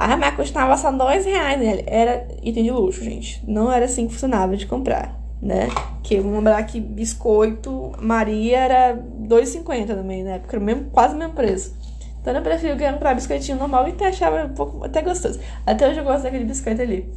[0.00, 1.60] A marca custava só dois reais?
[1.86, 3.44] Era item de luxo, gente.
[3.46, 5.68] Não era assim que funcionava de comprar, né?
[6.02, 10.38] Que vamos lembrar que biscoito Maria era 2,50 também, né?
[10.38, 11.76] Porque era mesmo, quase o mesmo preço.
[12.18, 15.38] Então eu prefiro comprar biscoitinho normal e até achava um pouco até gostoso.
[15.66, 17.12] Até hoje eu gosto daquele biscoito ali.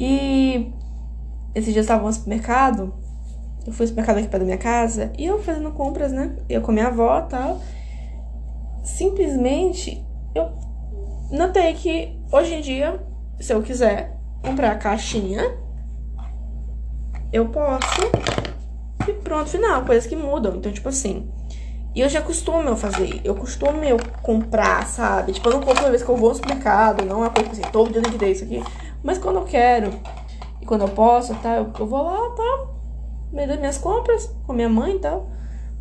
[0.00, 0.72] E
[1.54, 2.92] esse dia eu estava no supermercado.
[3.64, 6.34] Eu fui no supermercado aqui perto da minha casa e eu fazendo compras, né?
[6.48, 7.60] Eu com minha avó e tal.
[8.82, 10.66] Simplesmente eu
[11.30, 13.00] notei que hoje em dia,
[13.40, 15.42] se eu quiser comprar a caixinha,
[17.32, 18.00] eu posso.
[19.06, 19.84] E pronto, final.
[19.84, 20.56] Coisas que mudam.
[20.56, 21.30] Então, tipo assim.
[21.94, 23.20] E eu já costumo eu fazer.
[23.24, 25.32] Eu costumo eu comprar, sabe?
[25.32, 27.04] Tipo, eu não compro uma vez que eu vou no supermercado.
[27.04, 28.62] Não é uma coisa assim, todo dia tem que ter isso aqui.
[29.02, 29.90] Mas quando eu quero
[30.60, 31.56] e quando eu posso, tá?
[31.56, 32.66] Eu, eu vou lá, tá?
[33.32, 35.30] Meio das minhas compras com minha mãe e tal.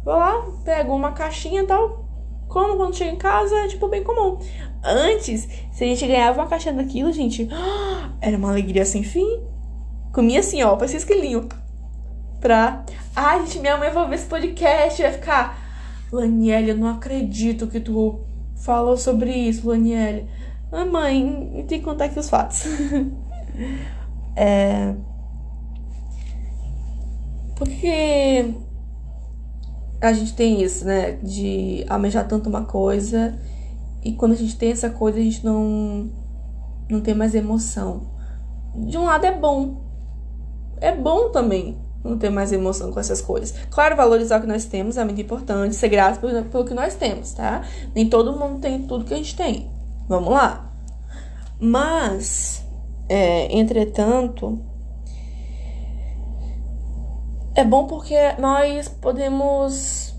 [0.03, 2.06] Vou lá, pego uma caixinha e tal.
[2.57, 4.39] Como quando chego em casa é tipo bem comum.
[4.83, 7.47] Antes, se a gente ganhava uma caixinha daquilo, gente,
[8.19, 9.43] era uma alegria sem fim.
[10.11, 11.47] Comia assim, ó, parecia esquilinho.
[12.41, 12.83] Pra.
[13.15, 15.55] Ai, gente, minha mãe vai ver esse podcast, vai ficar.
[16.11, 18.21] Laniele, eu não acredito que tu
[18.55, 20.27] falou sobre isso, Laniele.
[20.71, 22.63] Ah, mãe, tem que contar aqui os fatos.
[24.35, 24.95] é...
[27.55, 28.51] Porque
[30.01, 31.13] a gente tem isso, né?
[31.23, 33.37] De almejar tanto uma coisa
[34.03, 36.09] e quando a gente tem essa coisa a gente não,
[36.89, 38.09] não tem mais emoção.
[38.75, 39.83] De um lado é bom.
[40.79, 43.53] É bom também não ter mais emoção com essas coisas.
[43.69, 46.95] Claro, valorizar o que nós temos é muito importante, ser grato pelo, pelo que nós
[46.95, 47.63] temos, tá?
[47.93, 49.69] Nem todo mundo tem tudo que a gente tem.
[50.07, 50.71] Vamos lá.
[51.59, 52.63] Mas,
[53.09, 54.63] é, entretanto,
[57.57, 60.15] é bom porque nós podemos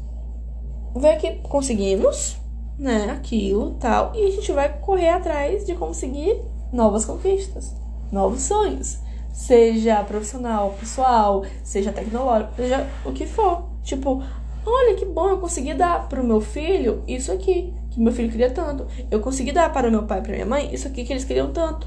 [0.94, 2.36] ver que conseguimos,
[2.78, 7.74] né, aquilo, tal, e a gente vai correr atrás de conseguir novas conquistas,
[8.12, 8.98] novos sonhos
[9.38, 13.68] seja profissional, pessoal, seja tecnológico, seja o que for.
[13.84, 14.20] Tipo,
[14.66, 18.30] olha que bom, eu consegui dar para o meu filho isso aqui, que meu filho
[18.32, 18.88] queria tanto.
[19.08, 21.52] Eu consegui dar para meu pai e para minha mãe isso aqui que eles queriam
[21.52, 21.86] tanto.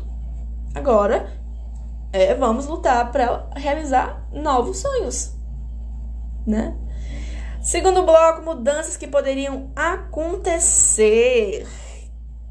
[0.73, 1.29] Agora,
[2.13, 5.35] é, vamos lutar para realizar novos sonhos,
[6.45, 6.75] né?
[7.61, 11.67] Segundo bloco, mudanças que poderiam acontecer.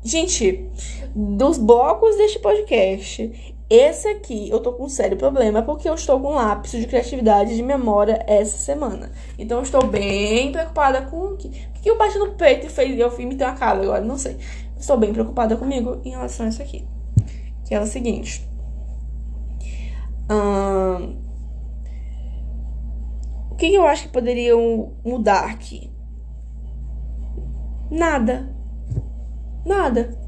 [0.02, 0.70] Gente,
[1.14, 6.18] dos blocos deste podcast, Esse aqui eu tô com um sério problema porque eu estou
[6.18, 9.12] com um lápis de criatividade de memória essa semana.
[9.38, 12.98] Então eu estou bem preocupada com o que, que eu bati no peito e fez
[12.98, 14.36] eu me ter uma cara agora, não sei.
[14.76, 16.84] Estou bem preocupada comigo em relação a isso aqui.
[17.64, 18.44] Que é o seguinte.
[20.28, 21.16] Hum,
[23.60, 25.92] que eu acho que poderiam mudar aqui?
[27.90, 28.48] Nada.
[29.66, 30.18] Nada.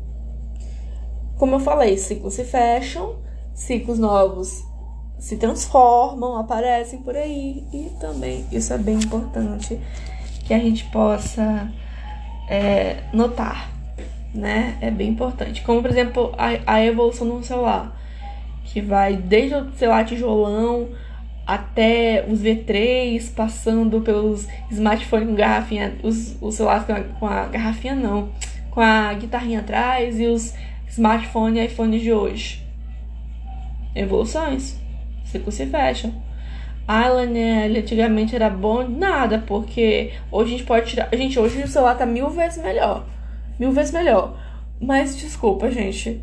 [1.38, 3.16] Como eu falei, ciclos se fecham,
[3.55, 4.62] ciclos novos
[5.18, 7.66] se transformam, aparecem por aí.
[7.73, 9.81] E também isso é bem importante
[10.45, 11.73] que a gente possa
[12.49, 13.71] é, notar,
[14.35, 14.77] né?
[14.81, 15.62] É bem importante.
[15.62, 17.97] Como, por exemplo, a, a evolução do celular,
[18.64, 20.90] que vai desde o celular tijolão
[21.46, 27.46] até os V3, passando pelos smartphones com garrafinha, os, os celulares com a, com a
[27.46, 28.31] garrafinha não,
[28.70, 30.55] com a guitarrinha atrás e os
[30.88, 32.64] smartphones e iPhones de hoje.
[33.94, 34.81] Evoluções.
[35.24, 36.12] Ciclos se fecham.
[36.87, 41.09] Ah, Lanelli, antigamente era bom nada, porque hoje a gente pode tirar.
[41.12, 43.07] Gente, hoje o celular tá mil vezes melhor.
[43.59, 44.37] Mil vezes melhor.
[44.81, 46.20] Mas desculpa, gente.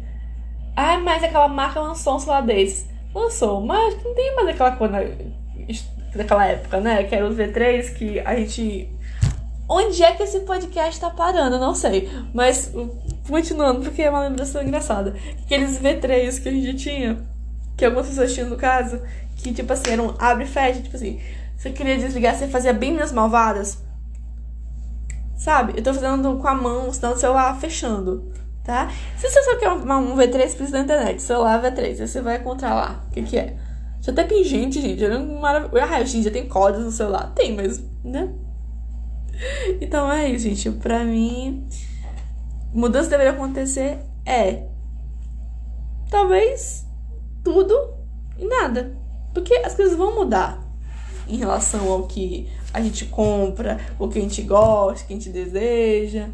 [0.75, 2.88] Ah, mas aquela marca lançou um celular desse.
[3.13, 4.98] Lançou, mas não tem mais aquela coisa
[6.15, 7.04] daquela época, né?
[7.04, 8.89] Que era o V3 que a gente.
[9.67, 11.56] Onde é que esse podcast tá parando?
[11.56, 12.10] Eu não sei.
[12.34, 12.72] Mas
[13.28, 15.15] continuando, porque é uma lembrança engraçada.
[15.43, 17.17] Aqueles V3 que a gente tinha,
[17.78, 19.02] que algumas pessoas tinham no caso,
[19.38, 21.19] que tipo assim, eram abre e fecha, tipo assim,
[21.56, 23.84] você queria desligar, você fazia bem minhas malvadas.
[25.38, 25.74] Sabe?
[25.78, 28.32] Eu tô fazendo com a mão, senão o celular fechando
[28.63, 28.91] tá?
[29.17, 32.74] Se você só quer um V3, precisa da internet, celular V3, aí você vai encontrar
[32.76, 33.56] lá o que, que é.
[34.02, 35.93] Já até tem gente, é maravilhoso.
[35.93, 37.34] Ah, gente, já tem códigos no celular.
[37.36, 38.34] Tem, mas, né?
[39.82, 40.69] Então é isso, gente.
[40.72, 41.67] Pra mim,
[42.74, 44.63] mudança deveria acontecer é
[46.10, 46.86] talvez
[47.43, 47.74] tudo
[48.38, 48.98] e nada.
[49.34, 50.62] Porque as coisas vão mudar
[51.28, 55.15] em relação ao que a gente compra, o que a gente gosta, o que a
[55.15, 56.30] gente deseja.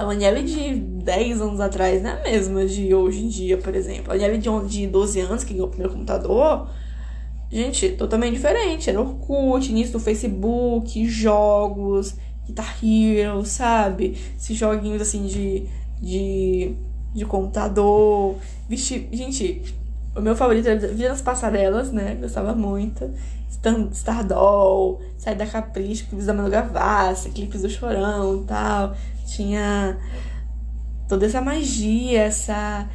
[0.00, 3.74] A Daniela de 10 anos atrás não é a mesma de hoje em dia, por
[3.74, 4.10] exemplo.
[4.10, 6.70] A Daniela de, de 12 anos, que ganhou o primeiro computador,
[7.50, 8.88] gente, totalmente diferente.
[8.88, 12.14] Era Orkut, início do Facebook, jogos,
[12.46, 14.16] Guitar Hero, sabe?
[14.38, 15.66] Esses joguinhos assim de,
[16.00, 16.74] de,
[17.14, 18.36] de computador.
[18.70, 19.62] Vixe, gente,
[20.16, 22.16] o meu favorito era Vida nas Passarelas, né?
[22.18, 23.10] Gostava muito.
[23.92, 28.96] Stardoll, Sai da Capricho, clipes da Manu Gavassi, clipes do Chorão e tal.
[29.34, 29.98] Tinha
[31.08, 32.88] toda essa magia, essa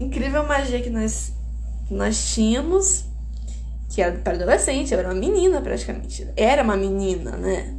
[0.00, 1.32] incrível magia que nós,
[1.90, 3.04] nós tínhamos,
[3.90, 6.28] que era para adolescente, eu era uma menina praticamente.
[6.36, 7.74] Era uma menina, né?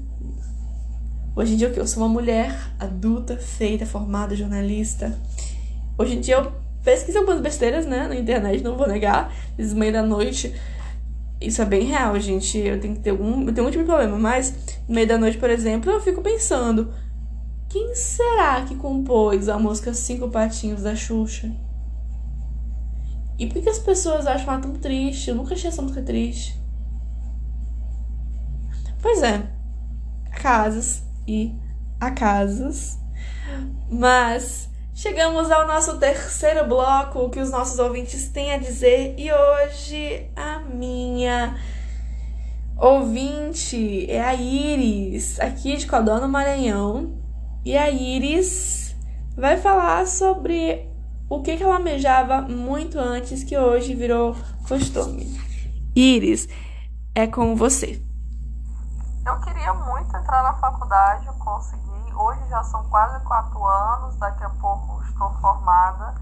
[1.36, 1.70] Hoje em dia?
[1.70, 5.18] Eu sou uma mulher adulta, feita, formada, jornalista.
[5.98, 6.52] Hoje em dia eu
[6.84, 9.34] pesquiso algumas besteiras, né, na internet, não vou negar.
[9.58, 10.54] Meia da noite
[11.48, 12.58] isso é bem real, gente.
[12.58, 13.48] Eu tenho que ter algum.
[13.48, 16.22] Eu tenho um tipo de problema, mas no meio da noite, por exemplo, eu fico
[16.22, 16.94] pensando:
[17.70, 21.52] quem será que compôs a música Cinco Patinhos da Xuxa?
[23.38, 25.30] E por que as pessoas acham ela tão triste?
[25.30, 26.62] Eu nunca achei essa música triste.
[29.02, 29.52] Pois é,
[30.32, 31.54] casas e
[32.00, 32.98] acasos.
[33.90, 39.32] Mas Chegamos ao nosso terceiro bloco, o que os nossos ouvintes têm a dizer, e
[39.34, 41.58] hoje a minha
[42.78, 47.18] ouvinte é a Iris, aqui de Codó, no Maranhão.
[47.66, 48.96] E a Iris
[49.36, 50.88] vai falar sobre
[51.28, 54.36] o que, ela almejava muito antes, que hoje virou
[54.68, 55.26] costume.
[55.96, 56.48] Iris,
[57.16, 58.00] é com você.
[59.26, 61.83] Eu queria muito entrar na faculdade, eu consegui
[62.24, 66.16] hoje já são quase quatro anos, daqui a pouco estou formada.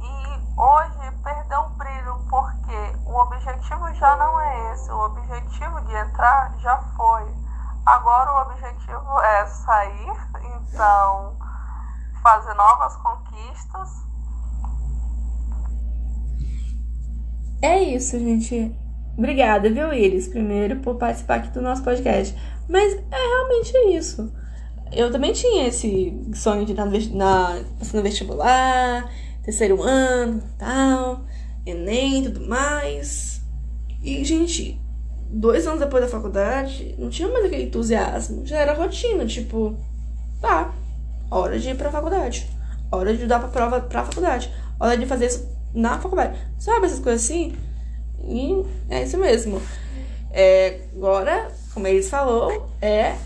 [0.00, 5.94] E hoje perdeu o brilho porque o objetivo já não é esse, o objetivo de
[5.94, 7.34] entrar já foi.
[7.84, 11.36] Agora o objetivo é sair, então
[12.22, 13.88] fazer novas conquistas.
[17.62, 18.74] É isso, gente.
[19.16, 22.36] Obrigada, viu, Iris, primeiro por participar aqui do nosso podcast.
[22.68, 24.30] Mas é realmente isso
[24.92, 27.60] eu também tinha esse sonho de estar na,
[27.92, 29.10] no vestibular,
[29.42, 31.24] terceiro ano, tal,
[31.64, 33.40] Enem e tudo mais.
[34.02, 34.80] E, gente,
[35.28, 38.46] dois anos depois da faculdade, não tinha mais aquele entusiasmo.
[38.46, 39.76] Já era rotina, tipo,
[40.40, 40.72] tá,
[41.30, 42.48] hora de ir pra faculdade.
[42.90, 44.52] Hora de dar pra prova pra faculdade.
[44.78, 46.38] Hora de fazer isso na faculdade.
[46.58, 47.54] Sabe essas coisas assim?
[48.24, 49.60] E é isso mesmo.
[50.30, 53.16] É, agora, como eles falou, é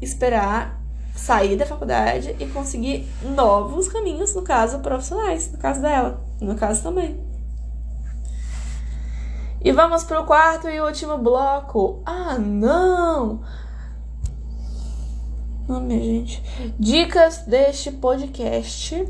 [0.00, 0.79] esperar
[1.14, 6.82] sair da faculdade e conseguir novos caminhos, no caso profissionais, no caso dela, no caso
[6.82, 7.20] também.
[9.62, 12.02] E vamos pro quarto e último bloco.
[12.06, 13.42] Ah, não!
[15.68, 16.42] Não, minha gente.
[16.78, 19.06] Dicas deste podcast.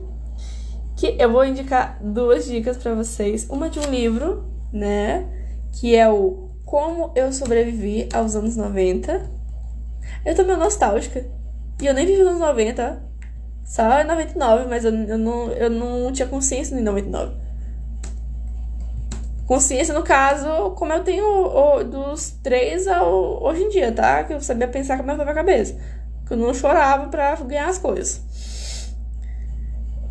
[0.97, 3.49] Que eu vou indicar duas dicas para vocês.
[3.49, 5.27] Uma de um livro, né?
[5.73, 9.31] Que é o Como Eu Sobrevivi aos Anos 90.
[10.27, 11.25] Eu tô meio nostálgica.
[11.81, 13.03] E eu nem vivi nos anos 90.
[13.65, 17.35] Só em 99, mas eu, eu, não, eu não tinha consciência em 99.
[19.47, 24.25] Consciência, no caso, como eu tenho o, dos três ao, hoje em dia, tá?
[24.25, 25.77] Que eu sabia pensar com a minha cabeça.
[26.27, 28.23] Que eu não chorava pra ganhar as coisas.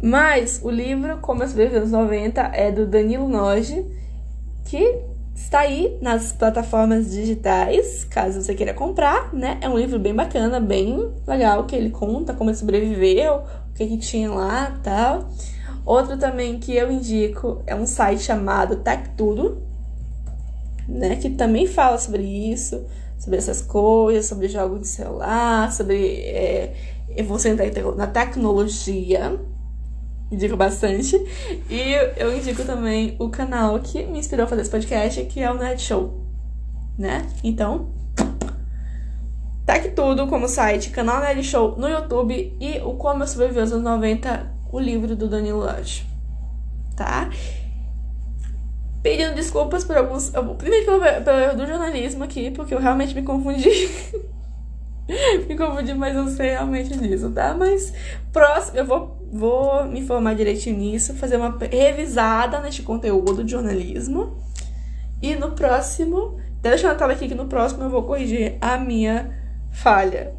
[0.01, 3.85] Mas o livro, como eu escrevi nos 90, é do Danilo Noge,
[4.65, 5.01] que
[5.39, 9.57] está aí nas plataformas digitais, caso você queira comprar, né?
[9.61, 13.37] É um livro bem bacana, bem legal, que ele conta como ele sobreviveu,
[13.69, 15.29] o que, que tinha lá tal.
[15.85, 19.63] Outro também que eu indico é um site chamado Tech Tudo,
[20.87, 21.15] né?
[21.15, 22.85] Que também fala sobre isso,
[23.17, 26.75] sobre essas coisas, sobre jogos de celular, sobre é,
[27.15, 27.55] evolução
[27.95, 29.39] na tecnologia.
[30.31, 31.15] Indico bastante.
[31.69, 35.51] E eu indico também o canal que me inspirou a fazer esse podcast, que é
[35.51, 36.23] o Net Show.
[36.97, 37.25] Né?
[37.43, 37.89] Então,
[39.65, 43.71] Tech Tudo como site, canal Net Show no YouTube e o Como Eu Sobrevivi aos
[43.71, 46.05] anos 90 o livro do Danilo Lage,
[46.95, 47.29] tá?
[49.01, 50.31] Pedindo desculpas por alguns.
[50.57, 53.69] Primeiro pelo, pelo do jornalismo aqui, porque eu realmente me confundi.
[55.47, 57.53] me confundi, mas eu sei realmente disso, tá?
[57.53, 57.93] Mas
[58.31, 64.37] próximo, eu vou, vou me informar direitinho nisso, fazer uma revisada neste conteúdo de jornalismo.
[65.21, 69.37] E no próximo, deixa eu anotar aqui que no próximo eu vou corrigir a minha
[69.71, 70.33] falha,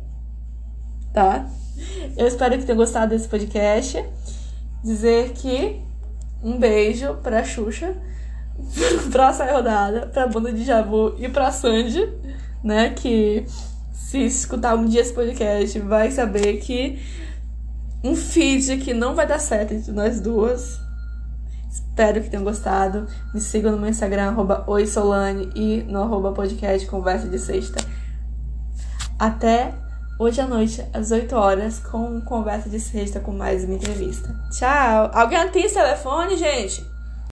[1.12, 1.47] tá?
[2.16, 4.05] Eu espero que tenham gostado desse podcast.
[4.82, 5.80] Dizer que
[6.43, 7.95] um beijo pra Xuxa,
[9.12, 12.09] pra Saia Rodada, pra banda de Jabu e pra Sandy,
[12.64, 12.91] né?
[12.91, 13.45] Que
[13.93, 16.99] se escutar um dia esse podcast vai saber que
[18.03, 20.81] um feed que não vai dar certo entre nós duas.
[21.71, 23.07] Espero que tenham gostado.
[23.33, 27.79] Me sigam no meu Instagram, arroba oisolane, e no arroba podcast Conversa de Sexta.
[29.19, 29.75] Até
[30.19, 34.35] hoje à noite, às 8 horas, com conversa de sexta com mais uma entrevista.
[34.51, 35.11] Tchau!
[35.15, 36.89] Alguém tem esse telefone, gente?